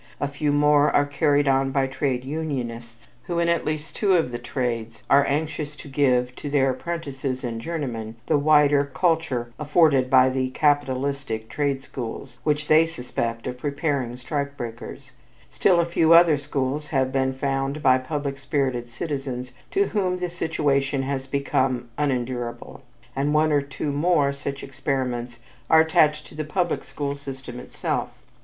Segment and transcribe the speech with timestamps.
[0.19, 4.31] A few more are carried on by trade unionists, who in at least two of
[4.31, 10.09] the trades are anxious to give to their apprentices and journeymen the wider culture afforded
[10.09, 15.11] by the "capitalistic trade schools" which they suspect of preparing strike breakers;
[15.51, 20.29] still a few other schools have been founded by public spirited citizens to whom the
[20.31, 22.81] situation has become unendurable,
[23.15, 25.37] and one or two more such experiments
[25.69, 28.09] are attached to the public school system itself.